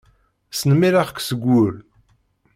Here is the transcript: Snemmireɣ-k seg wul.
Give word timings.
Snemmireɣ-k 0.51 1.19
seg 1.23 1.39
wul. 1.47 1.75